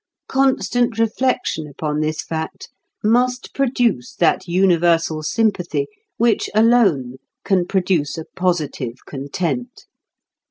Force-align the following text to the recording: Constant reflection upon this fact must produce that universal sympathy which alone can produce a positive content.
Constant 0.27 0.97
reflection 0.97 1.67
upon 1.67 1.99
this 1.99 2.23
fact 2.23 2.69
must 3.03 3.53
produce 3.53 4.15
that 4.15 4.47
universal 4.47 5.21
sympathy 5.21 5.85
which 6.17 6.49
alone 6.55 7.17
can 7.45 7.67
produce 7.67 8.17
a 8.17 8.25
positive 8.35 9.05
content. 9.05 9.85